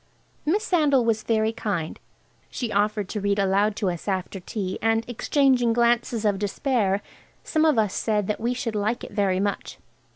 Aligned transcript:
Miss 0.47 0.63
Sandal 0.63 1.05
was 1.05 1.21
very 1.21 1.53
kind. 1.53 1.99
She 2.49 2.71
offered 2.71 3.07
to 3.09 3.21
read 3.21 3.37
aloud 3.37 3.75
to 3.75 3.91
us 3.91 4.07
after 4.07 4.39
tea, 4.39 4.79
and, 4.81 5.05
exchanging 5.07 5.73
glances 5.73 6.25
of 6.25 6.39
despair, 6.39 7.03
some 7.43 7.65
of 7.65 7.91
said 7.91 8.25
that 8.25 8.39
we 8.41 8.55
should 8.55 8.73
like 8.73 9.03
it 9.03 9.11
very 9.11 9.39
much. 9.39 9.77